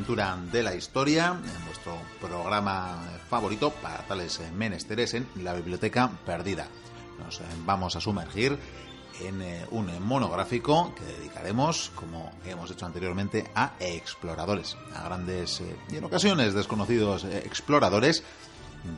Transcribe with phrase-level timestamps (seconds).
[0.00, 6.66] De la historia en vuestro programa favorito para tales menesteres en la Biblioteca Perdida.
[7.18, 8.58] Nos vamos a sumergir
[9.20, 15.76] en eh, un monográfico que dedicaremos, como hemos hecho anteriormente, a exploradores, a grandes eh,
[15.92, 18.24] y en ocasiones desconocidos eh, exploradores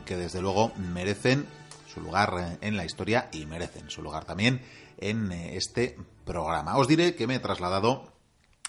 [0.05, 1.45] que desde luego merecen
[1.93, 4.61] su lugar en la historia y merecen su lugar también
[4.99, 6.77] en este programa.
[6.77, 8.12] Os diré que me he trasladado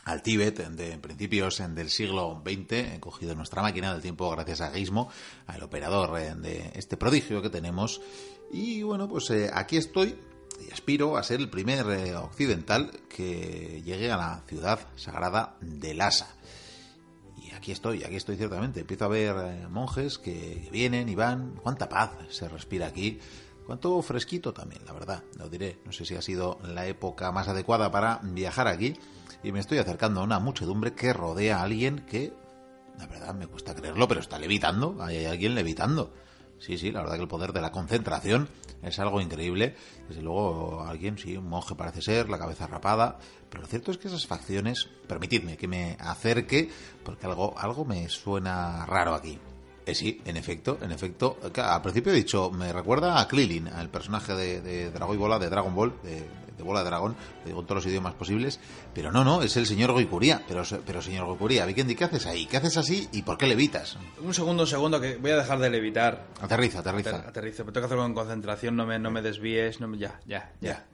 [0.04, 4.70] al Tíbet de principios del siglo XX, he cogido nuestra máquina del tiempo gracias a
[4.70, 5.08] Gizmo,
[5.46, 8.00] al operador de este prodigio que tenemos.
[8.52, 10.16] Y bueno, pues aquí estoy
[10.60, 15.94] y aspiro a ser el primer eh, occidental que llegue a la ciudad sagrada de
[15.94, 16.28] Lhasa.
[17.36, 18.80] Y aquí estoy, aquí estoy ciertamente.
[18.80, 21.56] Empiezo a ver eh, monjes que vienen y van.
[21.62, 23.18] Cuánta paz se respira aquí.
[23.66, 25.78] Cuánto fresquito también, la verdad, lo diré.
[25.86, 28.94] No sé si ha sido la época más adecuada para viajar aquí.
[29.44, 32.32] Y me estoy acercando a una muchedumbre que rodea a alguien que,
[32.98, 34.96] la verdad, me cuesta creerlo, pero está levitando.
[35.02, 36.14] hay alguien levitando.
[36.58, 38.48] Sí, sí, la verdad que el poder de la concentración
[38.82, 39.76] es algo increíble.
[40.08, 43.18] Desde luego, alguien, sí, un monje parece ser, la cabeza rapada,
[43.50, 46.70] pero lo cierto es que esas facciones, permitidme que me acerque,
[47.04, 49.38] porque algo, algo me suena raro aquí.
[49.86, 51.38] Eh, sí, en efecto, en efecto.
[51.56, 55.50] Al principio he dicho, me recuerda a Krillin, al personaje de, de Dragon Ball, de
[55.50, 58.60] Dragon Ball, de, de bola de dragón, en todos los idiomas posibles,
[58.94, 60.42] pero no, no, es el señor Goikuría.
[60.46, 62.46] Pero, pero señor Goikuría, Vikendi, ¿qué haces ahí?
[62.46, 63.98] ¿Qué haces así y por qué levitas?
[64.22, 66.26] Un segundo, un segundo, que voy a dejar de levitar.
[66.40, 67.16] Aterriza, aterriza.
[67.16, 70.20] aterriza, pero tengo que hacerlo con concentración, no me, no me desvíes, no me, ya,
[70.26, 70.84] ya, ya.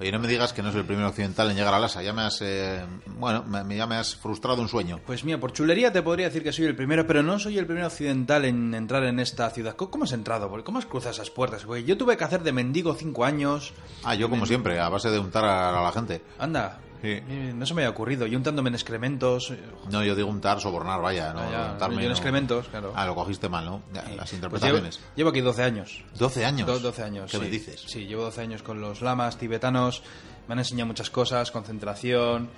[0.00, 2.02] Oye, no me digas que no soy el primer occidental en llegar a Lhasa.
[2.02, 5.00] Ya me has, eh, bueno, me, ya me has frustrado un sueño.
[5.04, 7.66] Pues mira, por chulería te podría decir que soy el primero, pero no soy el
[7.66, 9.74] primer occidental en entrar en esta ciudad.
[9.74, 10.50] ¿Cómo has entrado?
[10.64, 11.84] ¿Cómo has cruzado esas puertas, güey?
[11.84, 13.72] Yo tuve que hacer de mendigo cinco años.
[14.04, 16.22] Ah, yo como siempre, a base de untar a la gente.
[16.38, 17.20] Anda, Sí.
[17.54, 18.26] No se me había ocurrido.
[18.26, 19.52] Yo untándome en excrementos.
[19.90, 21.32] No, yo digo untar, sobornar, vaya.
[21.32, 21.40] ¿no?
[21.40, 22.92] Ah, untarme, yo en excrementos, claro.
[22.94, 23.82] Ah, lo cogiste mal, ¿no?
[23.92, 25.00] Las pues interpretaciones.
[25.14, 26.04] llevo, aquí 12 años.
[26.18, 26.82] ¿12 años?
[26.82, 27.30] 12 años.
[27.30, 27.84] ¿Qué me dices?
[27.86, 30.02] Sí, llevo 12 años con los lamas tibetanos.
[30.48, 32.48] Me han enseñado muchas cosas, concentración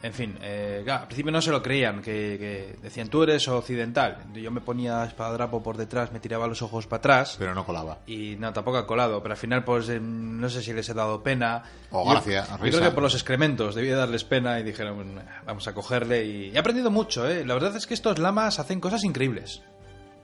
[0.00, 4.26] en fin, eh, al principio no se lo creían, que, decían tú eres occidental.
[4.32, 7.36] Yo me ponía espadadrapo por detrás, me tiraba los ojos para atrás.
[7.36, 7.98] Pero no colaba.
[8.06, 9.20] Y no, tampoco ha colado.
[9.22, 11.64] Pero al final, pues eh, no sé si les he dado pena.
[11.90, 15.74] O gracia, yo, creo que por los excrementos debía darles pena y dijeron, vamos a
[15.74, 16.24] cogerle.
[16.24, 17.44] Y he aprendido mucho, ¿eh?
[17.44, 19.62] La verdad es que estos lamas hacen cosas increíbles.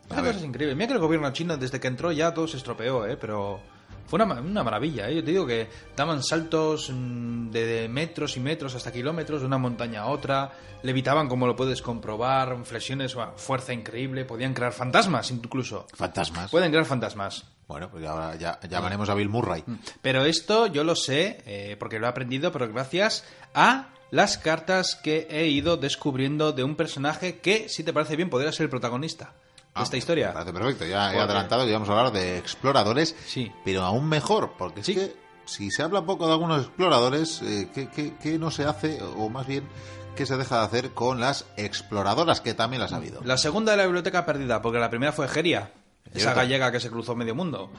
[0.08, 0.76] Hacen cosas increíbles.
[0.76, 3.16] Mira que el gobierno chino, desde que entró, ya todo se estropeó, ¿eh?
[3.16, 3.60] Pero
[4.06, 5.16] fue una, una maravilla, ¿eh?
[5.16, 9.58] yo te digo que daban saltos mm, de, metros y metros hasta kilómetros de una
[9.58, 15.86] montaña a otra, levitaban como lo puedes comprobar, flexiones, fuerza increíble, podían crear fantasmas incluso.
[15.94, 16.50] Fantasmas.
[16.50, 17.44] Pueden crear fantasmas.
[17.66, 19.62] Bueno, pues ahora ya llamaremos a Bill Murray.
[19.66, 19.74] Mm.
[20.02, 24.94] Pero esto yo lo sé, eh, porque lo he aprendido, pero gracias a las cartas
[24.94, 28.70] que he ido descubriendo de un personaje que, si te parece bien, podría ser el
[28.70, 29.32] protagonista.
[29.74, 30.32] Ah, esta historia.
[30.32, 33.50] Parece perfecto, ya he adelantado que íbamos a hablar de exploradores, sí.
[33.64, 38.38] pero aún mejor, porque es que si se habla poco de algunos exploradores, eh, ¿qué,
[38.38, 39.64] no se hace, o más bien,
[40.14, 43.20] qué se deja de hacer con las exploradoras, que también las ha habido?
[43.24, 45.72] La segunda de la biblioteca perdida, porque la primera fue Geria,
[46.12, 47.72] esa gallega que se cruzó medio mundo.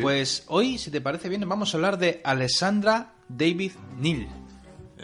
[0.00, 4.26] pues hoy, si te parece bien, vamos a hablar de Alessandra David Neal.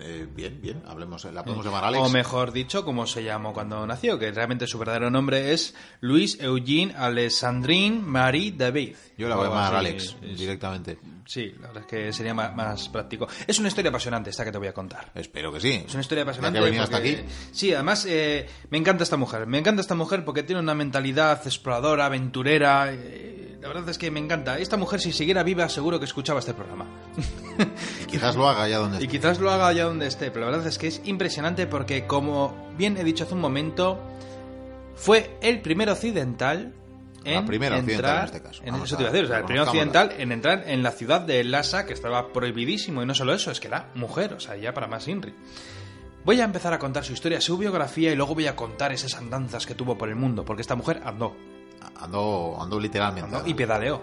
[0.00, 2.04] Eh, bien, bien, hablemos, la podemos llamar Alex.
[2.04, 6.38] O mejor dicho, como se llamó cuando nació, que realmente su verdadero nombre es Luis
[6.40, 8.96] Eugene Alessandrine Marie David.
[9.16, 10.98] Yo la voy a llamar Alex, directamente.
[11.28, 13.28] Sí, la verdad es que sería más, práctico.
[13.46, 15.10] Es una historia apasionante esta que te voy a contar.
[15.14, 15.84] Espero que sí.
[15.86, 16.58] Es una historia apasionante.
[16.58, 17.18] que hasta aquí.
[17.52, 19.46] Sí, además eh, me encanta esta mujer.
[19.46, 22.90] Me encanta esta mujer porque tiene una mentalidad exploradora, aventurera.
[22.90, 24.58] Eh, la verdad es que me encanta.
[24.58, 26.86] Esta mujer, si siguiera viva, seguro que escuchaba este programa.
[28.02, 29.04] y quizás lo haga allá donde esté.
[29.04, 30.30] Y quizás lo haga allá donde esté.
[30.30, 34.00] Pero la verdad es que es impresionante porque, como bien he dicho hace un momento,
[34.94, 36.87] fue el primer occidental en
[37.34, 38.62] la primera entrar, en este caso.
[38.64, 40.90] En eso te iba a decir, o sea, el primer occidental en entrar en la
[40.90, 44.40] ciudad de Lhasa, que estaba prohibidísimo, y no solo eso, es que era mujer, o
[44.40, 45.34] sea, ya para más Inri.
[46.24, 49.14] Voy a empezar a contar su historia, su biografía, y luego voy a contar esas
[49.14, 51.34] andanzas que tuvo por el mundo, porque esta mujer andó.
[51.96, 53.36] Ando, ando literalmente.
[53.46, 54.02] y pedaleó.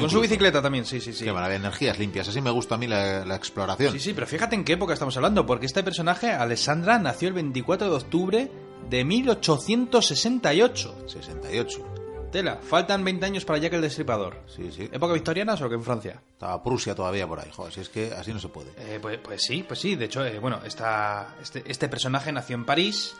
[0.00, 1.24] con su bicicleta también, sí, sí, sí.
[1.24, 2.28] Qué maravilla, energías limpias.
[2.28, 3.92] Así me gusta a mí la, exploración.
[3.92, 7.34] Sí, sí, pero fíjate en qué época estamos hablando, porque este personaje, Alessandra, nació el
[7.34, 8.50] 24 de octubre
[8.90, 11.04] de 1868.
[11.06, 11.97] 68.
[12.30, 14.42] Tela, faltan 20 años para Jack el Destripador.
[14.46, 14.88] Sí, sí.
[14.92, 16.22] ¿Época victoriana o que en Francia?
[16.32, 18.70] Estaba Prusia todavía por ahí, joder, así es que así no se puede.
[18.78, 19.96] Eh, pues, pues, sí, pues sí.
[19.96, 23.14] De hecho, eh, bueno, esta, este, este personaje nació en París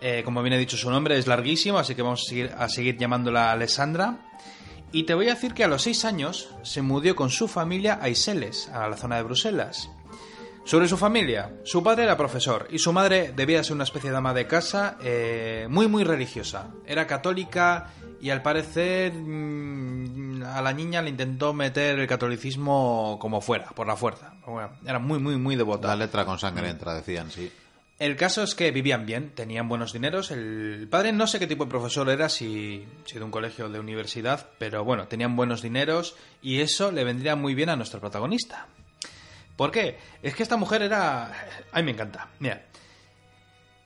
[0.00, 2.68] eh, como bien he dicho, su nombre es larguísimo, así que vamos a seguir, a
[2.68, 4.18] seguir llamándola Alessandra.
[4.92, 7.98] Y te voy a decir que a los seis años se mudó con su familia
[8.00, 9.90] a Iseles, a la zona de Bruselas.
[10.70, 14.16] Sobre su familia, su padre era profesor y su madre debía ser una especie de
[14.16, 16.68] ama de casa eh, muy muy religiosa.
[16.86, 17.88] Era católica
[18.20, 23.88] y al parecer mm, a la niña le intentó meter el catolicismo como fuera, por
[23.88, 24.34] la fuerza.
[24.46, 25.88] Bueno, era muy muy muy devota.
[25.88, 27.50] La letra con sangre entra, decían, sí.
[27.98, 30.30] El caso es que vivían bien, tenían buenos dineros.
[30.30, 33.68] El padre no sé qué tipo de profesor era, si, si de un colegio o
[33.70, 37.98] de universidad, pero bueno, tenían buenos dineros y eso le vendría muy bien a nuestro
[37.98, 38.68] protagonista.
[39.60, 39.98] ¿Por qué?
[40.22, 41.26] Es que esta mujer era...
[41.70, 42.28] A mí me encanta.
[42.38, 42.62] Mira,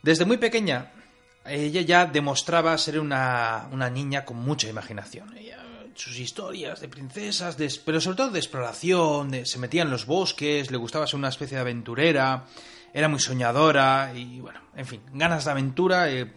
[0.04, 0.92] desde muy pequeña
[1.44, 5.34] ella ya demostraba ser una, una niña con mucha imaginación.
[5.96, 10.70] Sus historias de princesas, de- pero sobre todo de exploración, se metía en los bosques,
[10.70, 12.44] le gustaba ser una especie de aventurera,
[12.92, 16.32] era muy soñadora y bueno, en fin, ganas de aventura, eh,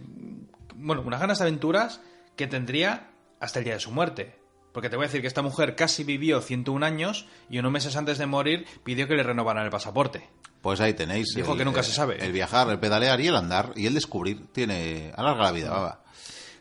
[0.73, 2.01] bueno, unas ganas de aventuras
[2.35, 4.36] que tendría hasta el día de su muerte.
[4.77, 7.95] Porque te voy a decir que esta mujer casi vivió 101 años y unos meses
[7.95, 10.29] antes de morir pidió que le renovaran el pasaporte.
[10.61, 11.33] Pues ahí tenéis.
[11.33, 12.23] Dijo que nunca se sabe.
[12.23, 15.11] El viajar, el pedalear y el andar y el descubrir tiene.
[15.17, 16.03] alarga la vida, baba.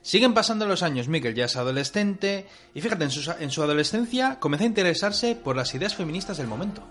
[0.00, 4.40] Siguen pasando los años, Miquel ya es adolescente y fíjate, en su, en su adolescencia
[4.40, 6.82] comenzó a interesarse por las ideas feministas del momento.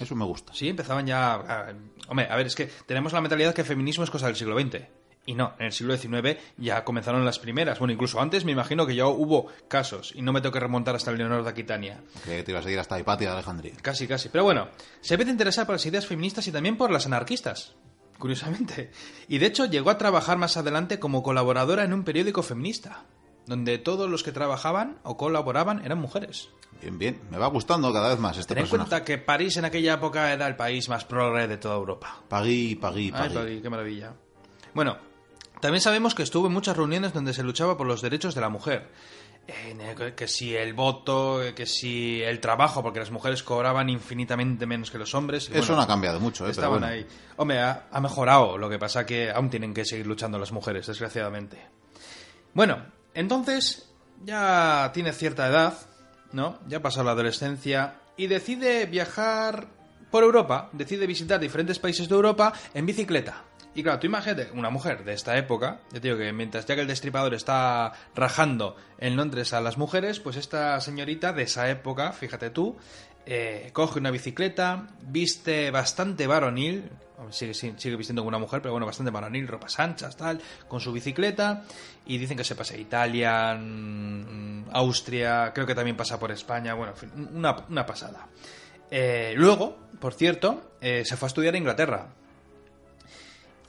[0.00, 0.54] Eso me gusta.
[0.54, 1.34] Sí, empezaban ya...
[1.34, 1.74] a-
[2.06, 4.56] hombre, a ver, es que tenemos la mentalidad que el feminismo es cosa del siglo
[4.56, 4.82] XX.
[5.26, 7.78] Y no, en el siglo XIX ya comenzaron las primeras.
[7.78, 10.94] Bueno, incluso antes me imagino que ya hubo casos y no me tengo que remontar
[10.96, 12.02] hasta el Leonor de Aquitania.
[12.24, 13.72] Que te ibas a ir hasta Hipatia de Alejandría.
[13.80, 14.28] Casi, casi.
[14.28, 14.68] Pero bueno,
[15.00, 17.74] se empieza a interesar por las ideas feministas y también por las anarquistas.
[18.18, 18.90] Curiosamente.
[19.28, 23.04] Y de hecho llegó a trabajar más adelante como colaboradora en un periódico feminista,
[23.46, 26.48] donde todos los que trabajaban o colaboraban eran mujeres.
[26.80, 27.20] Bien, bien.
[27.30, 28.90] Me va gustando cada vez más este Ten en personaje.
[28.90, 32.20] cuenta que París en aquella época era el país más progre de toda Europa.
[32.28, 33.34] Pagui, pagui, Ay, pagui.
[33.34, 34.12] París, qué maravilla.
[34.74, 34.96] Bueno,
[35.64, 38.50] también sabemos que estuvo en muchas reuniones donde se luchaba por los derechos de la
[38.50, 38.90] mujer.
[40.14, 44.98] Que si el voto, que si el trabajo, porque las mujeres cobraban infinitamente menos que
[44.98, 45.44] los hombres.
[45.44, 46.48] Eso bueno, no ha cambiado mucho, ¿eh?
[46.48, 46.86] Pero Estaban bueno.
[46.88, 47.06] ahí.
[47.38, 48.58] Hombre, ha, ha mejorado.
[48.58, 51.56] Lo que pasa que aún tienen que seguir luchando las mujeres, desgraciadamente.
[52.52, 52.84] Bueno,
[53.14, 53.90] entonces
[54.22, 55.78] ya tiene cierta edad,
[56.32, 56.58] ¿no?
[56.68, 59.68] Ya pasó la adolescencia y decide viajar
[60.10, 63.44] por Europa, decide visitar diferentes países de Europa en bicicleta.
[63.74, 66.76] Y claro, tú imagínate, una mujer de esta época, yo te digo que mientras ya
[66.76, 71.68] que el destripador está rajando en Londres a las mujeres, pues esta señorita de esa
[71.68, 72.76] época, fíjate tú,
[73.26, 76.88] eh, coge una bicicleta, viste bastante varonil,
[77.30, 80.92] sigue, sigue vistiendo como una mujer, pero bueno, bastante varonil, ropas anchas, tal, con su
[80.92, 81.64] bicicleta,
[82.06, 86.74] y dicen que se pasa a Italia, mm, Austria, creo que también pasa por España,
[86.74, 88.28] bueno, en fin, una, una pasada.
[88.90, 92.14] Eh, luego, por cierto, eh, se fue a estudiar a Inglaterra.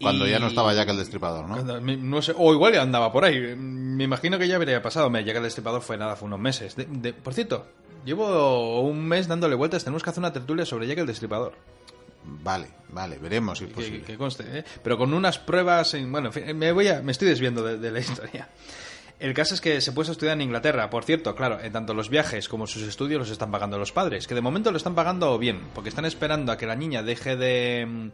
[0.01, 1.53] Cuando Y- ya no estaba Jack el Destripador, ¿no?
[1.55, 3.55] Cuando- no sé, o igual ya andaba por ahí.
[3.55, 5.09] Me imagino que ya habría pasado.
[5.09, 6.75] Me llega el destripador fue nada, fue unos meses.
[6.75, 7.65] De- de- por cierto,
[8.03, 9.83] llevo un mes dándole vueltas.
[9.83, 11.53] Tenemos que hacer una tertulia sobre Jack el Destripador.
[12.27, 14.01] Vale, vale, veremos si es Que, posible.
[14.01, 14.63] que conste, ¿eh?
[14.83, 15.93] Pero con unas pruebas.
[15.93, 17.99] en- bueno, en fin, me, voy a, me estoy desviando de, de la
[18.39, 18.49] historia.
[19.19, 20.89] El caso es que se puso a estudiar en Inglaterra.
[20.89, 24.27] Por cierto, claro, en tanto los viajes como sus estudios los están pagando los padres.
[24.27, 27.37] Que de momento lo están pagando bien, porque están esperando a que la niña deje
[27.37, 28.11] de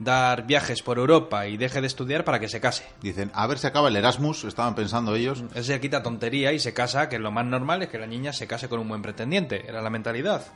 [0.00, 2.84] dar viajes por Europa y deje de estudiar para que se case.
[3.02, 5.44] Dicen, a ver si acaba el Erasmus, estaban pensando ellos.
[5.54, 8.32] Él se quita tontería y se casa, que lo más normal es que la niña
[8.32, 9.68] se case con un buen pretendiente.
[9.68, 10.46] Era la mentalidad.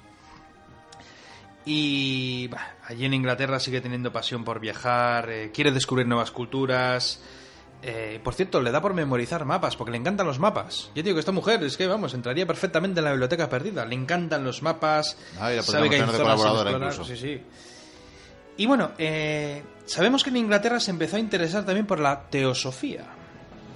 [1.67, 7.21] Y bah, allí en Inglaterra sigue teniendo pasión por viajar, eh, quiere descubrir nuevas culturas.
[7.83, 10.91] Eh, por cierto, le da por memorizar mapas, porque le encantan los mapas.
[10.95, 13.85] Yo digo que esta mujer es que, vamos, entraría perfectamente en la biblioteca perdida.
[13.85, 15.19] Le encantan los mapas.
[15.39, 16.73] Ah, y la sabe que hay zonas explorar.
[16.73, 17.05] incluso.
[17.05, 17.43] Sí, sí.
[18.57, 23.05] Y bueno, eh, sabemos que en Inglaterra se empezó a interesar también por la teosofía.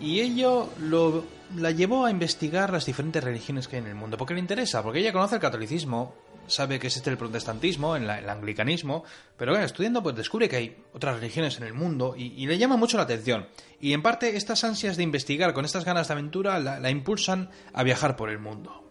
[0.00, 1.24] Y ello lo,
[1.56, 4.16] la llevó a investigar las diferentes religiones que hay en el mundo.
[4.16, 6.14] Porque le interesa, porque ella conoce el catolicismo,
[6.46, 9.04] sabe que existe el protestantismo, el, el anglicanismo,
[9.36, 12.76] pero bueno, estudiando pues descubre que hay otras religiones en el mundo y, le llama
[12.76, 13.48] mucho la atención.
[13.80, 17.50] Y en parte estas ansias de investigar con estas ganas de aventura la, la impulsan
[17.72, 18.84] a viajar por el mundo.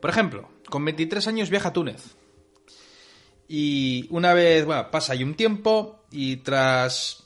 [0.00, 2.16] Por ejemplo, con 23 años viaja a Túnez.
[3.54, 7.24] Y una vez, bueno, pasa ahí un tiempo y tras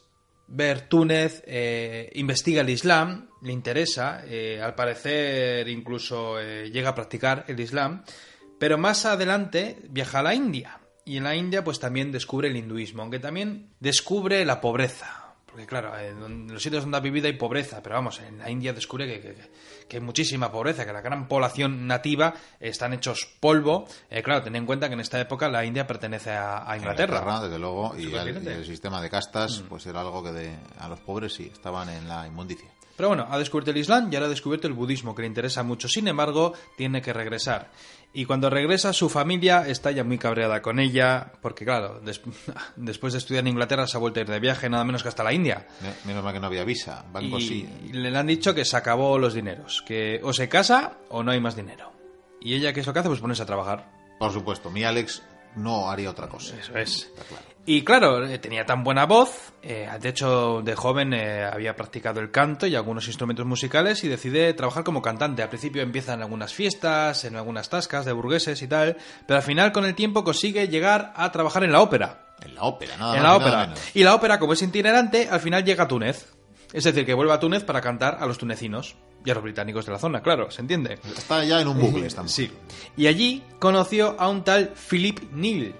[0.49, 6.95] ver Túnez, eh, investiga el Islam, le interesa, eh, al parecer incluso eh, llega a
[6.97, 8.03] practicar el Islam,
[8.59, 10.81] pero más adelante viaja a la India.
[11.05, 15.26] Y en la India pues también descubre el hinduismo, aunque también descubre la pobreza.
[15.57, 18.75] Porque claro, en los sitios donde ha vivido hay pobreza, pero vamos, en la India
[18.75, 19.37] descubre que, que-
[19.89, 23.87] que hay muchísima pobreza, que la gran población nativa están hechos polvo.
[24.11, 27.41] Eh, claro, ten en cuenta que en esta época la India pertenece a, a Inglaterra.
[27.41, 31.33] desde luego, y, el sistema de castas, pues era algo que de, a los pobres
[31.33, 32.69] sí estaban en la inmundicia.
[32.99, 35.63] Pero bueno, ha descubierto el Islam y ahora ha descubierto el budismo, que le interesa
[35.63, 35.87] mucho.
[35.89, 37.71] Sin embargo, tiene que regresar.
[38.19, 42.23] Y cuando regresa, su familia está ya muy cabreada con ella, porque claro, des-
[42.77, 45.11] después de estudiar en Inglaterra se ha vuelto a ir de viaje, nada menos que
[45.11, 45.67] hasta la India.
[45.83, 47.05] Me- Menos mal que no había visa.
[47.13, 47.69] Banco y, sí.
[47.85, 51.31] y le han dicho que se acabó los dineros, que o se casa o no
[51.31, 51.93] hay más dinero.
[52.41, 53.09] Y ella, ¿qué es lo que hace?
[53.11, 53.91] Pues ponerse a trabajar.
[54.19, 55.23] Por supuesto, mi Alex
[55.57, 56.57] no haría otra cosa.
[56.59, 57.11] Eso es.
[57.29, 57.57] Claro.
[57.69, 62.21] Y claro, eh, tenía tan buena voz, eh, de hecho de joven eh, había practicado
[62.21, 65.43] el canto y algunos instrumentos musicales y decide trabajar como cantante.
[65.43, 68.97] Al principio empieza en algunas fiestas, en algunas tascas de burgueses y tal,
[69.27, 72.35] pero al final con el tiempo consigue llegar a trabajar en la ópera.
[72.41, 73.61] En la ópera, nada en la nada ópera.
[73.63, 73.81] menos.
[73.95, 76.37] Y la ópera, como es itinerante, al final llega a Túnez.
[76.73, 79.87] Es decir, que vuelve a Túnez para cantar a los tunecinos y a los británicos
[79.87, 80.99] de la zona, claro, ¿se entiende?
[81.17, 82.07] Está ya en un bucle.
[82.07, 82.33] Estamos.
[82.33, 82.51] Sí.
[82.97, 85.75] Y allí conoció a un tal Philip Neal.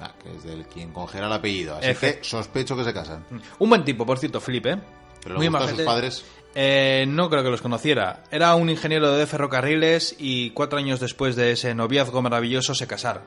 [0.00, 1.76] Ah, que es del quien congela el apellido.
[1.76, 2.18] Así Efe.
[2.18, 3.24] que sospecho que se casan.
[3.58, 4.78] Un buen tipo, por cierto, Philip, ¿eh?
[5.22, 6.24] Pero gustó a sus padres.
[6.54, 8.24] Eh, no creo que los conociera.
[8.30, 13.22] Era un ingeniero de ferrocarriles y cuatro años después de ese noviazgo maravilloso se casaron.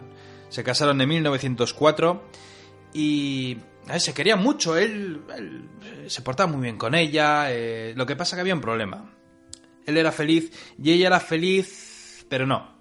[0.50, 2.24] Se casaron en 1904
[2.94, 3.58] y
[3.88, 4.78] a ver, se quería mucho.
[4.78, 7.46] Él, él, eh, se portaba muy bien con ella.
[7.52, 9.14] eh, lo que pasa que había un problema.
[9.86, 12.80] Él era feliz y ella era feliz, pero no.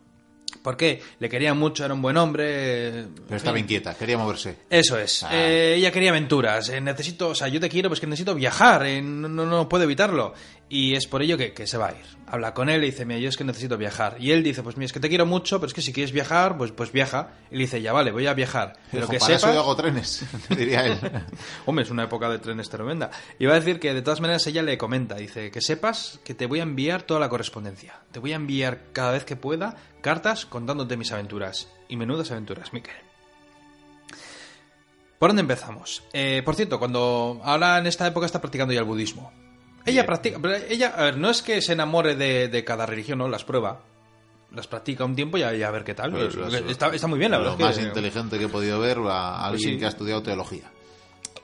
[0.63, 1.01] ¿Por qué?
[1.21, 2.45] Le quería mucho, era un buen hombre.
[2.49, 4.57] eh, Pero estaba inquieta, quería moverse.
[4.69, 5.23] eso es.
[5.23, 5.31] Ah.
[5.33, 6.69] Eh, ella quería aventuras.
[6.69, 8.85] Eh, necesito, o sea, yo te quiero, pues que necesito viajar.
[8.85, 10.35] eh, no, no, no puedo evitarlo.
[10.73, 12.05] Y es por ello que, que se va a ir.
[12.29, 14.17] Habla con él y dice, mira, yo es que necesito viajar.
[14.21, 16.13] Y él dice, pues mira, es que te quiero mucho, pero es que si quieres
[16.13, 17.33] viajar, pues, pues viaja.
[17.51, 18.75] Y le dice, ya vale, voy a viajar.
[18.93, 19.55] Pero que para eso sepas...
[19.57, 20.97] yo hago trenes, diría él.
[21.67, 23.11] Hombre, es una época de trenes tremenda.
[23.41, 26.35] Y va a decir que de todas maneras ella le comenta, dice, que sepas que
[26.35, 27.95] te voy a enviar toda la correspondencia.
[28.13, 31.67] Te voy a enviar cada vez que pueda cartas contándote mis aventuras.
[31.89, 32.95] Y menudas aventuras, Miquel.
[35.19, 36.05] ¿Por dónde empezamos?
[36.13, 39.33] Eh, por cierto, cuando ahora en esta época está practicando ya el budismo.
[39.87, 43.19] Ella practica, pero ella, a ver, no es que se enamore de, de cada religión,
[43.19, 43.29] ¿no?
[43.29, 43.81] Las prueba.
[44.55, 46.11] Las practica un tiempo y a, y a ver qué tal.
[46.11, 46.35] Pues,
[46.69, 47.61] está, está muy bien, la Lo verdad.
[47.61, 49.79] es más que- inteligente que he podido ver a alguien sí.
[49.79, 50.71] que ha estudiado teología.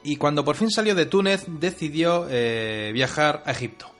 [0.02, 3.90] Y cuando por fin salió de Túnez, decidió eh, viajar a Egipto.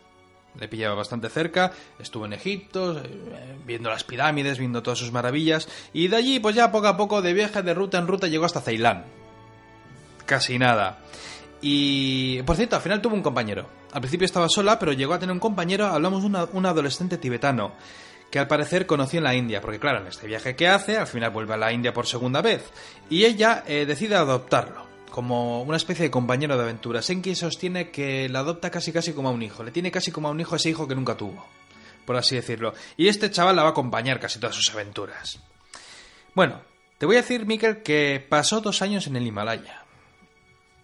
[0.59, 5.69] Le pillaba bastante cerca, estuvo en Egipto, eh, viendo las pirámides, viendo todas sus maravillas,
[5.93, 8.45] y de allí, pues ya poco a poco, de viaje, de ruta en ruta, llegó
[8.47, 9.05] hasta Ceilán.
[10.25, 10.99] Casi nada.
[11.61, 13.69] Y, por cierto, al final tuvo un compañero.
[13.97, 17.73] Al principio estaba sola, pero llegó a tener un compañero, hablamos de un adolescente tibetano,
[18.31, 21.07] que al parecer conoció en la India, porque claro, en este viaje que hace, al
[21.07, 22.71] final vuelve a la India por segunda vez,
[23.09, 27.91] y ella eh, decide adoptarlo, como una especie de compañero de aventuras, en que sostiene
[27.91, 30.41] que la adopta casi casi como a un hijo, le tiene casi como a un
[30.41, 31.47] hijo a ese hijo que nunca tuvo,
[32.05, 35.41] por así decirlo, y este chaval la va a acompañar casi todas sus aventuras.
[36.35, 36.61] Bueno,
[36.99, 39.87] te voy a decir, Mikel, que pasó dos años en el Himalaya.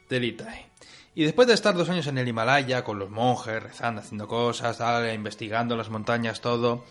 [0.09, 0.72] Delita, eh.
[1.15, 4.79] Y después de estar dos años en el Himalaya, con los monjes, rezando, haciendo cosas,
[4.79, 6.85] tal, investigando las montañas, todo,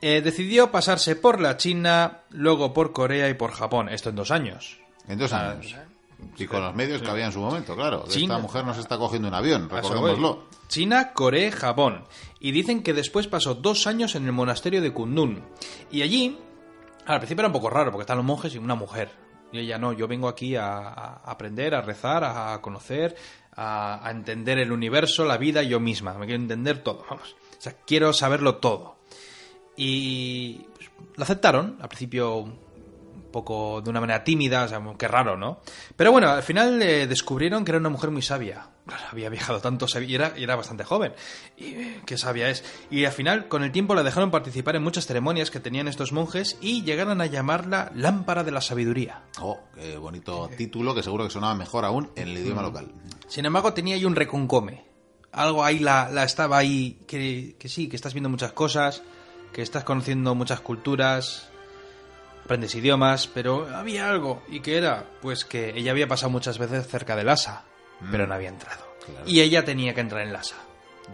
[0.00, 3.88] eh, decidió pasarse por la China, luego por Corea y por Japón.
[3.88, 4.78] Esto en dos años.
[5.06, 5.74] En dos Ah, años.
[6.36, 8.04] Y con los medios que había en su momento, claro.
[8.08, 8.34] China.
[8.34, 10.44] Esta mujer no se está cogiendo un avión, recordémoslo.
[10.68, 12.04] China, Corea, Japón.
[12.40, 15.44] Y dicen que después pasó dos años en el monasterio de Kundun.
[15.90, 16.38] Y allí,
[17.06, 19.10] al principio era un poco raro, porque están los monjes y una mujer.
[19.52, 23.14] Y ella no, yo vengo aquí a, a aprender, a rezar, a conocer,
[23.56, 26.14] a, entender el universo, la vida, yo misma.
[26.14, 27.36] Me quiero entender todo, vamos.
[27.58, 28.96] O sea, quiero saberlo todo.
[29.76, 32.58] Y pues, lo aceptaron, al principio un
[33.32, 35.60] poco de una manera tímida, o sea, qué raro, ¿no?
[35.96, 38.68] Pero bueno, al final eh, descubrieron que era una mujer muy sabia.
[38.86, 41.14] Claro, había viajado tanto y era, y era bastante joven.
[41.56, 42.64] Y eh, qué sabia es.
[42.90, 46.12] Y al final, con el tiempo, la dejaron participar en muchas ceremonias que tenían estos
[46.12, 49.22] monjes y llegaron a llamarla Lámpara de la Sabiduría.
[49.40, 52.92] Oh, qué bonito título que seguro que sonaba mejor aún en el idioma local.
[53.26, 54.84] Sin embargo, tenía ahí un reconcome.
[55.32, 59.02] Algo ahí la, la estaba ahí, que, que sí, que estás viendo muchas cosas,
[59.52, 61.48] que estás conociendo muchas culturas,
[62.44, 64.42] aprendes idiomas, pero había algo.
[64.48, 65.08] ¿Y qué era?
[65.22, 67.64] Pues que ella había pasado muchas veces cerca del Asa,
[68.10, 68.84] pero no había entrado.
[69.04, 69.24] Claro.
[69.26, 70.56] Y ella tenía que entrar en el Asa.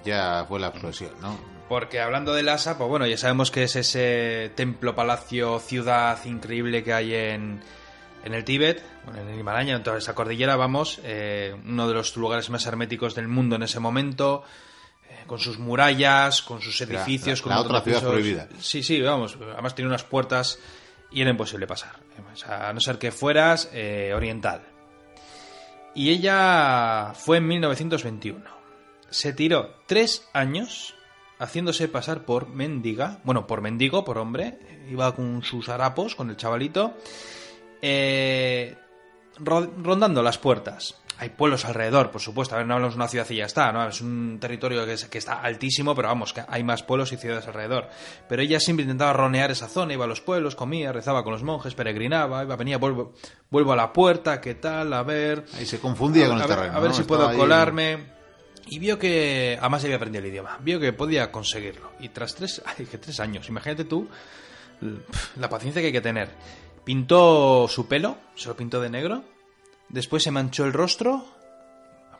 [0.04, 1.38] Ya fue la explosión, ¿no?
[1.68, 6.82] Porque hablando del Asa, pues bueno, ya sabemos que es ese templo, palacio, ciudad increíble
[6.84, 7.60] que hay en,
[8.25, 11.94] en el Tíbet, bueno, en el Himalaya, en toda esa cordillera, vamos, eh, uno de
[11.94, 14.42] los lugares más herméticos del mundo en ese momento,
[15.08, 18.12] eh, con sus murallas, con sus La- edificios, la- con la otra de ciudad pisos.
[18.12, 18.49] prohibida.
[18.60, 20.58] Sí, sí, vamos, además tiene unas puertas
[21.12, 21.96] y era imposible pasar,
[22.32, 24.62] o sea, a no ser que fueras eh, oriental.
[25.94, 28.44] Y ella fue en 1921.
[29.11, 30.94] Se tiró tres años
[31.38, 34.59] haciéndose pasar por mendiga, bueno, por mendigo, por hombre,
[34.90, 36.94] iba con sus harapos, con el chavalito,
[37.82, 38.76] eh,
[39.38, 41.00] ro- rondando las puertas.
[41.20, 42.54] Hay pueblos alrededor, por supuesto.
[42.54, 43.86] A ver, no hablamos de una ciudad y ya está, ¿no?
[43.86, 47.18] Es un territorio que, es- que está altísimo, pero vamos, que hay más pueblos y
[47.18, 47.88] ciudades alrededor.
[48.28, 51.42] Pero ella siempre intentaba ronear esa zona, iba a los pueblos, comía, rezaba con los
[51.42, 53.12] monjes, peregrinaba, iba, venía, vuelvo,
[53.50, 54.92] vuelvo a la puerta, ¿qué tal?
[54.94, 55.44] A ver.
[55.58, 56.76] Ahí se confundía a, con el ver- terreno.
[56.76, 56.94] A ver ¿no?
[56.96, 58.20] si Estaba puedo ahí- colarme.
[58.72, 59.58] Y vio que.
[59.60, 60.56] Además, había aprendido el idioma.
[60.60, 61.90] Vio que podía conseguirlo.
[62.00, 64.08] Y tras tres, ay, que tres años, imagínate tú
[65.36, 66.30] la paciencia que hay que tener.
[66.84, 69.22] Pintó su pelo, se lo pintó de negro.
[69.90, 71.25] Después se manchó el rostro.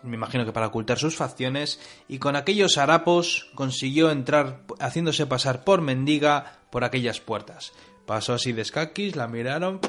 [0.03, 1.81] Me imagino que para ocultar sus facciones.
[2.09, 7.73] Y con aquellos harapos consiguió entrar, haciéndose pasar por mendiga por aquellas puertas.
[8.07, 9.81] Pasó así de escaquis, la miraron,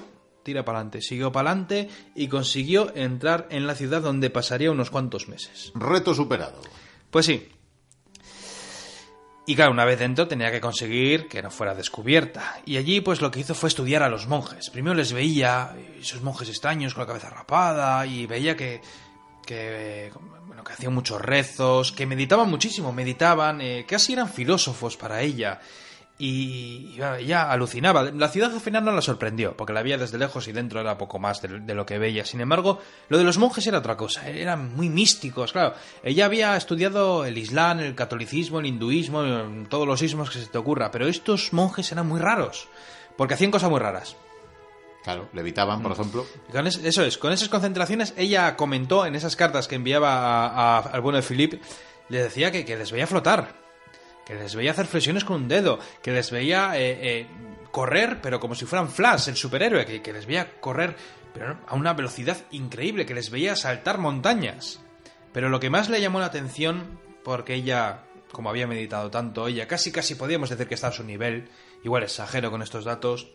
[0.43, 4.91] tira para adelante, siguió para adelante y consiguió entrar en la ciudad donde pasaría unos
[4.91, 5.71] cuantos meses.
[5.75, 6.61] Reto superado.
[7.09, 7.49] Pues sí.
[9.45, 12.61] Y claro, una vez dentro tenía que conseguir que no fuera descubierta.
[12.65, 14.69] Y allí pues lo que hizo fue estudiar a los monjes.
[14.69, 18.81] Primero les veía, esos monjes extraños con la cabeza rapada, y veía que,
[19.45, 20.11] que,
[20.45, 25.59] bueno, que hacían muchos rezos, que meditaban muchísimo, meditaban, eh, casi eran filósofos para ella.
[26.23, 28.03] Y, bueno, ella alucinaba.
[28.03, 30.95] La ciudad al final no la sorprendió, porque la veía desde lejos y dentro era
[30.95, 32.25] poco más de, de lo que veía.
[32.25, 34.29] Sin embargo, lo de los monjes era otra cosa.
[34.29, 35.73] Eran muy místicos, claro.
[36.03, 39.23] Ella había estudiado el Islam, el catolicismo, el hinduismo,
[39.67, 40.91] todos los ismos que se te ocurra.
[40.91, 42.67] Pero estos monjes eran muy raros,
[43.17, 44.15] porque hacían cosas muy raras.
[45.03, 45.81] Claro, levitaban, Mm.
[45.81, 46.25] por ejemplo.
[46.51, 50.77] Con es- eso es, con esas concentraciones, ella comentó en esas cartas que enviaba a-
[50.77, 51.59] a- al bueno de Philip,
[52.09, 53.59] le decía que, que les veía flotar,
[54.25, 57.27] que les veía hacer flexiones con un dedo, que les veía eh, eh,
[57.71, 60.95] correr, pero como si fueran Flash, el superhéroe, que, que les veía correr
[61.33, 64.81] pero a una velocidad increíble, que les veía saltar montañas.
[65.33, 69.67] Pero lo que más le llamó la atención, porque ella, como había meditado tanto, ella
[69.67, 71.49] casi casi podíamos decir que está a su nivel,
[71.83, 73.31] igual exagero con estos datos,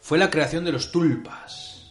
[0.00, 1.81] fue la creación de los tulpas.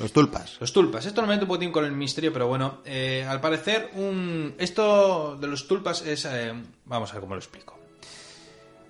[0.00, 0.56] Los tulpas.
[0.60, 1.06] Los tulpas.
[1.06, 4.54] Esto no me meto un poquitín con el misterio, pero bueno, eh, al parecer, un...
[4.58, 6.24] esto de los tulpas es...
[6.26, 6.52] eh,
[6.84, 7.74] vamos a ver cómo lo explico.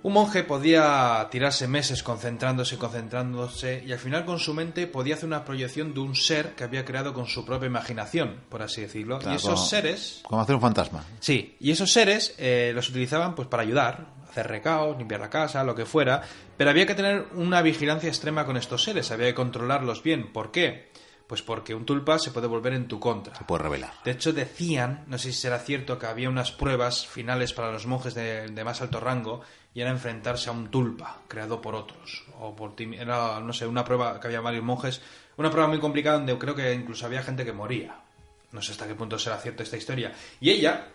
[0.03, 5.25] Un monje podía tirarse meses concentrándose, concentrándose, y al final con su mente podía hacer
[5.25, 9.17] una proyección de un ser que había creado con su propia imaginación, por así decirlo.
[9.19, 10.19] Claro, y esos como- seres...
[10.23, 11.03] Como hacer un fantasma.
[11.19, 15.63] Sí, y esos seres eh, los utilizaban pues para ayudar, hacer recaos, limpiar la casa,
[15.63, 16.21] lo que fuera,
[16.55, 20.31] pero había que tener una vigilancia extrema con estos seres, había que controlarlos bien.
[20.31, 20.89] ¿Por qué?
[21.27, 23.35] Pues porque un tulpa se puede volver en tu contra.
[23.35, 23.91] Se puede revelar.
[24.05, 27.85] De hecho, decían, no sé si será cierto, que había unas pruebas finales para los
[27.85, 29.41] monjes de, de más alto rango
[29.73, 32.23] y era enfrentarse a un tulpa creado por otros.
[32.39, 32.89] O por ti.
[32.97, 35.01] Era, no sé, una prueba que había varios monjes.
[35.35, 37.99] Una prueba muy complicada donde creo que incluso había gente que moría.
[38.53, 40.13] No sé hasta qué punto será cierta esta historia.
[40.39, 40.87] Y ella.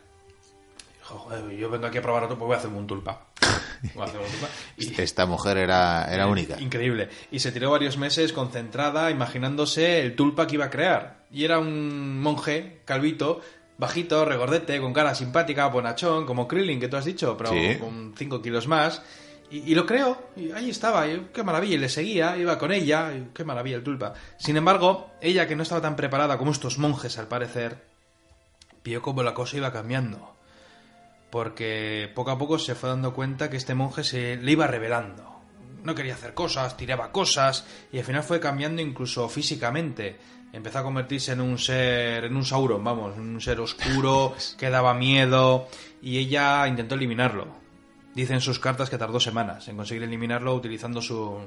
[0.99, 3.27] dijo, "Joder, yo vengo aquí a probar otro, pues voy a hacerme un tulpa.
[4.77, 6.61] Y- Esta mujer era, era única.
[6.61, 7.09] Increíble.
[7.31, 11.25] Y se tiró varios meses concentrada, imaginándose el tulpa que iba a crear.
[11.31, 13.41] Y era un monje, calvito,
[13.79, 17.79] bajito, regordete, con cara simpática, bonachón, como Krillin, que tú has dicho, pero Sí.
[17.79, 19.03] con 5 kilos más.
[19.51, 22.73] Y, y lo creó, y ahí estaba, y qué maravilla, y le seguía, iba con
[22.73, 24.15] ella, y qué maravilla el tulpa.
[24.39, 27.83] Sin embargo, ella, que no estaba tan preparada como estos monjes, al parecer,
[28.85, 30.35] vio como la cosa iba cambiando
[31.33, 35.41] porque poco a poco se fue dando cuenta que este monje se le iba revelando.
[35.83, 40.19] No quería hacer cosas, tiraba cosas y al final fue cambiando incluso físicamente.
[40.53, 44.93] Empezó a convertirse en un ser, en un Sauron, vamos, un ser oscuro que daba
[44.93, 45.69] miedo
[46.03, 47.47] y ella intentó eliminarlo.
[48.15, 51.39] Dice en sus cartas que tardó semanas en conseguir eliminarlo utilizando su,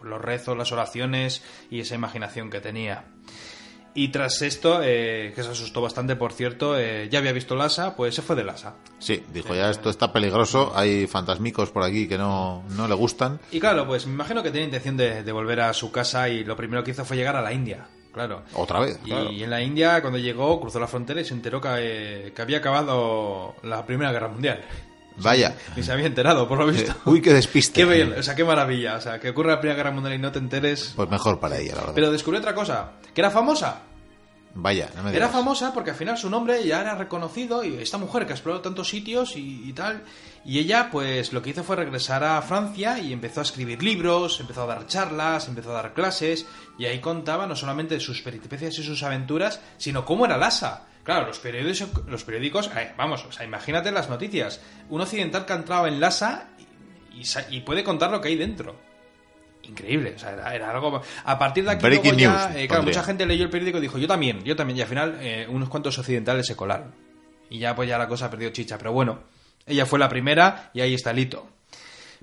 [0.00, 3.06] los rezos, las oraciones y esa imaginación que tenía.
[3.96, 7.96] Y tras esto, eh, que se asustó bastante, por cierto, eh, ya había visto Lhasa,
[7.96, 8.74] pues se fue de Lhasa.
[8.98, 13.40] Sí, dijo ya esto está peligroso, hay fantasmicos por aquí que no, no le gustan.
[13.50, 16.44] Y claro, pues me imagino que tenía intención de, de volver a su casa y
[16.44, 18.42] lo primero que hizo fue llegar a la India, claro.
[18.52, 19.30] Otra vez, Y claro.
[19.30, 22.58] en la India, cuando llegó, cruzó la frontera y se enteró que, eh, que había
[22.58, 24.62] acabado la Primera Guerra Mundial.
[25.18, 25.54] Vaya.
[25.76, 26.94] Ni se había enterado, por lo visto.
[27.06, 27.80] Uy, qué despiste.
[27.80, 28.96] Qué bien, o sea, qué maravilla.
[28.96, 30.92] O sea, que ocurra la Primera Guerra Mundial y no te enteres.
[30.94, 31.92] Pues mejor para ella, la verdad.
[31.94, 33.82] Pero descubrió otra cosa, que era famosa.
[34.58, 35.32] Vaya, no me Era digas.
[35.32, 38.62] famosa porque al final su nombre ya era reconocido y esta mujer que ha explorado
[38.62, 40.02] tantos sitios y, y tal.
[40.46, 44.40] Y ella, pues lo que hizo fue regresar a Francia y empezó a escribir libros,
[44.40, 46.46] empezó a dar charlas, empezó a dar clases.
[46.78, 50.84] Y ahí contaba no solamente sus peripecias y sus aventuras, sino cómo era Lhasa.
[51.06, 54.60] Claro, los periódicos, los periódicos eh, vamos, o sea, imagínate las noticias.
[54.88, 56.48] Un occidental que ha entrado en Lhasa
[57.14, 57.22] y,
[57.56, 58.74] y puede contar lo que hay dentro.
[59.62, 61.00] Increíble, o sea, era, era algo...
[61.24, 63.82] A partir de aquí luego ya, news, eh, claro, mucha gente leyó el periódico y
[63.82, 66.92] dijo, yo también, yo también, y al final eh, unos cuantos occidentales se colaron.
[67.50, 69.20] Y ya pues ya la cosa perdió chicha, pero bueno,
[69.64, 71.48] ella fue la primera y ahí está el hito.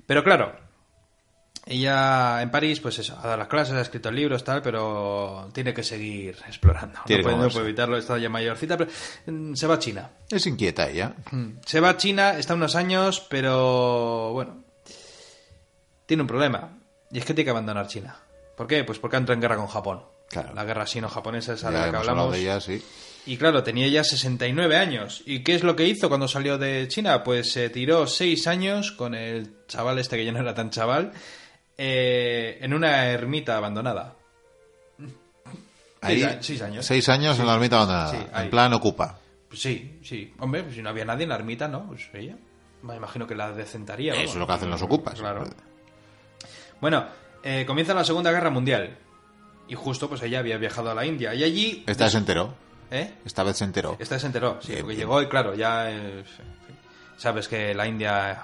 [0.06, 0.54] Pero claro,
[1.66, 5.72] Ella en París, pues eso, ha dado las clases, ha escrito libros, tal, pero tiene
[5.72, 7.00] que seguir explorando.
[7.06, 8.90] Tiene no, puede, no puede evitarlo, está ya mayorcita, pero
[9.26, 10.10] mm, se va a China.
[10.30, 11.14] Es inquieta ella.
[11.30, 11.60] Mm.
[11.64, 14.62] Se va a China, está unos años, pero bueno,
[16.06, 16.78] tiene un problema.
[17.10, 18.16] Y es que tiene que abandonar China.
[18.56, 18.84] ¿Por qué?
[18.84, 20.02] Pues porque entra en guerra con Japón.
[20.28, 20.52] Claro.
[20.54, 22.32] La guerra sino-japonesa es a Ya la que hablamos.
[22.32, 22.82] de ella, sí.
[23.26, 25.22] Y claro, tenía ya 69 años.
[25.24, 27.22] ¿Y qué es lo que hizo cuando salió de China?
[27.24, 31.12] Pues se tiró 6 años con el chaval este que ya no era tan chaval
[31.78, 34.14] eh, en una ermita abandonada.
[36.00, 36.84] Ahí, Seis años.
[36.84, 38.10] Seis años en la ermita abandonada.
[38.10, 39.18] Sí, en plan ocupa.
[39.48, 40.34] Pues sí, sí.
[40.38, 41.86] Hombre, pues si no había nadie en la ermita, ¿no?
[41.86, 42.36] Pues ella.
[42.82, 44.12] Me imagino que la decentaría.
[44.14, 45.18] Eso es lo que hacen los ocupas.
[45.18, 45.44] Claro.
[46.80, 47.06] Bueno,
[47.42, 48.98] eh, comienza la Segunda Guerra Mundial.
[49.66, 51.34] Y justo, pues ella había viajado a la India.
[51.34, 51.84] Y allí...
[51.86, 52.54] Esta vez se enteró.
[52.90, 53.14] ¿Eh?
[53.24, 53.96] Esta vez se enteró.
[53.98, 55.08] Esta vez se enteró, sí, Bien, porque bien.
[55.08, 56.22] llegó y claro, ya eh,
[57.16, 58.42] sabes que la India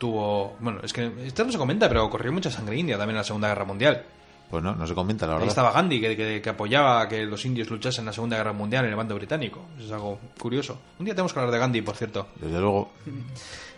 [0.00, 3.18] tuvo, bueno, es que esto no se comenta, pero corrió mucha sangre india también en
[3.18, 4.02] la Segunda Guerra Mundial.
[4.50, 5.48] Pues no, no se comenta, la Ahí verdad.
[5.50, 8.52] estaba Gandhi, que, que- que apoyaba a que los indios luchasen en la Segunda Guerra
[8.52, 9.66] Mundial en el bando británico.
[9.76, 10.80] Eso es algo curioso.
[10.98, 12.26] Un día tenemos que hablar de Gandhi, por cierto.
[12.34, 12.90] Desde luego.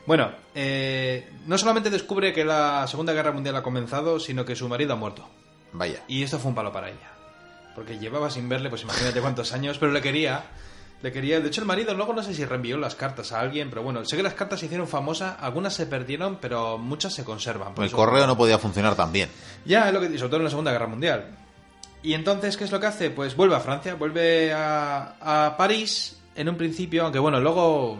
[0.07, 4.69] Bueno, eh, no solamente descubre que la Segunda Guerra Mundial ha comenzado, sino que su
[4.69, 5.29] marido ha muerto.
[5.75, 6.03] Vaya.
[6.09, 7.11] Y esto fue un palo para ella.
[7.75, 10.43] Porque llevaba sin verle, pues imagínate cuántos años, pero le quería.
[11.03, 11.41] Le quería.
[11.41, 14.05] De hecho, el marido luego no sé si reenvió las cartas a alguien, pero bueno,
[14.05, 17.75] sé que las cartas se hicieron famosas, algunas se perdieron, pero muchas se conservan.
[17.75, 19.29] Por El eso- correo no podía funcionar tan bien.
[19.65, 21.37] Ya, es lo que sobre todo en la Segunda Guerra Mundial.
[22.05, 23.11] Y entonces, ¿qué es lo que hace?
[23.11, 27.99] Pues vuelve a Francia, vuelve a, a París en un principio, aunque bueno, luego...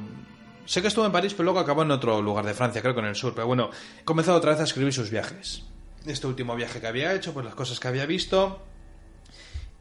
[0.65, 3.01] Sé que estuvo en París, pero luego acabó en otro lugar de Francia, creo que
[3.01, 3.35] en el sur.
[3.35, 3.71] Pero bueno,
[4.05, 5.65] comenzó otra vez a escribir sus viajes.
[6.07, 8.63] Este último viaje que había hecho, pues las cosas que había visto.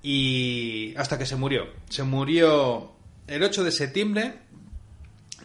[0.03, 1.67] Y hasta que se murió.
[1.89, 2.91] Se murió
[3.31, 4.33] el 8 de septiembre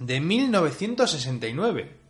[0.01, 2.07] de 1969.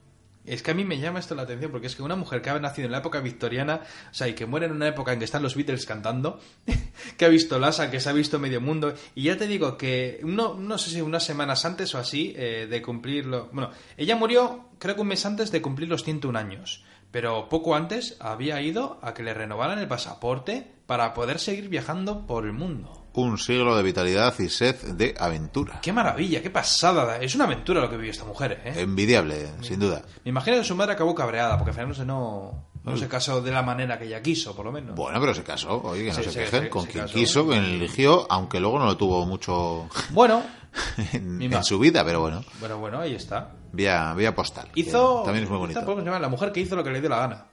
[0.47, 2.49] Es que a mí me llama esto la atención porque es que una mujer que
[2.49, 5.19] ha nacido en la época victoriana, o sea, y que muere en una época en
[5.19, 6.41] que están los Beatles cantando,
[7.19, 10.21] que ha visto Lasa, que se ha visto medio mundo, y ya te digo que
[10.23, 13.51] no, no sé si unas semanas antes o así eh, de cumplirlo.
[13.53, 17.75] Bueno, ella murió creo que un mes antes de cumplir los 101 años, pero poco
[17.75, 22.53] antes había ido a que le renovaran el pasaporte para poder seguir viajando por el
[22.53, 23.06] mundo.
[23.17, 25.81] Un siglo de vitalidad y sed de aventura.
[25.83, 26.43] ¡Qué maravilla!
[26.43, 27.17] ¡Qué pasada!
[27.19, 28.75] Es una aventura lo que vivió esta mujer, ¿eh?
[28.83, 30.03] Envidiable, sin duda.
[30.25, 33.09] Me imagino que su madre acabó cabreada, porque al final no se, no, no se
[33.09, 34.95] casó de la manera que ella quiso, por lo menos.
[34.95, 37.15] Bueno, pero se casó, oye, que no Sí, se quejen, con se quien casó.
[37.15, 40.43] quiso, quien eligió, aunque luego no lo tuvo mucho Bueno,
[41.15, 43.51] en, en su vida, pero bueno, bueno, bueno, ahí está.
[43.73, 44.69] vía, vía postal.
[44.75, 45.23] Hizo...
[45.25, 45.81] También es muy esta bonito.
[45.85, 47.47] podemos llamar la mujer que hizo lo que le dio la gana.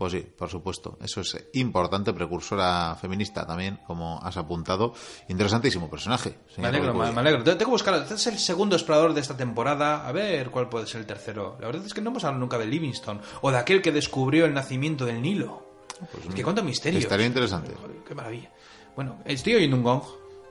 [0.00, 0.96] Pues sí, por supuesto.
[1.02, 4.94] Eso es importante, precursora feminista también, como has apuntado.
[5.28, 6.38] Interesantísimo personaje.
[6.56, 7.44] Me alegro, me, me alegro.
[7.44, 7.96] Tengo que buscar.
[7.96, 10.08] Este es el segundo explorador de esta temporada.
[10.08, 11.58] A ver cuál puede ser el tercero.
[11.60, 14.46] La verdad es que no hemos hablado nunca de Livingstone o de aquel que descubrió
[14.46, 15.68] el nacimiento del Nilo.
[16.10, 16.98] Pues Es que cuánto misterio.
[16.98, 17.72] Estaría interesante.
[18.08, 18.50] Qué maravilla.
[18.96, 20.02] Bueno, estoy oyendo un gong.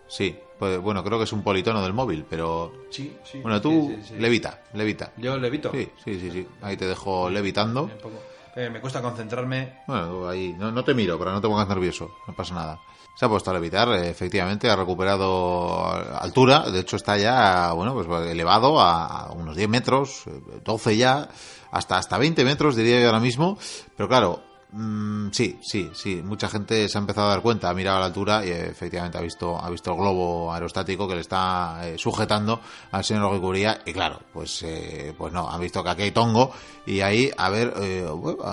[0.07, 2.71] Sí, pues bueno, creo que es un politono del móvil, pero...
[2.91, 3.39] Sí, sí.
[3.39, 4.19] Bueno, tú sí, sí, sí.
[4.19, 5.11] levita, levita.
[5.17, 5.71] Yo levito.
[5.71, 6.47] Sí, sí, sí, sí.
[6.61, 7.85] Ahí te dejo levitando.
[7.85, 8.29] Un poco.
[8.55, 9.83] Eh, me cuesta concentrarme.
[9.87, 12.79] Bueno, ahí, no, no te miro, pero no te pongas nervioso, no pasa nada.
[13.15, 15.85] Se ha puesto a levitar, eh, efectivamente, ha recuperado
[16.19, 21.29] altura, de hecho está ya, bueno, pues elevado a, unos 10 metros, eh, 12 ya,
[21.71, 23.57] hasta, hasta 20 metros diría yo ahora mismo,
[23.97, 27.73] pero claro, mm, sí, sí, sí, mucha gente se ha empezado a dar cuenta, ha
[27.73, 31.21] mirado a la altura y efectivamente ha visto, ha visto el globo aerostático que le
[31.21, 35.89] está eh, sujetando al señor Goicuría y claro, pues, eh, pues no, han visto que
[35.89, 36.51] aquí hay tongo
[36.85, 38.05] y ahí, a ver, eh,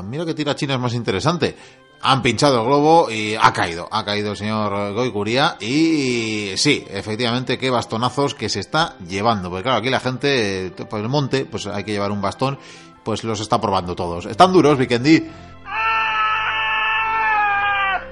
[0.05, 1.57] mira que tira China es más interesante.
[2.03, 7.59] Han pinchado el globo y ha caído, ha caído el señor Goicuría y sí, efectivamente,
[7.59, 9.49] qué bastonazos que se está llevando.
[9.49, 12.59] Porque claro, aquí la gente, eh, por el monte, pues hay que llevar un bastón,
[13.03, 14.27] pues los está probando todos.
[14.27, 15.27] Están duros, Vikendi.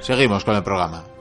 [0.05, 1.14] Seguimos con el programa.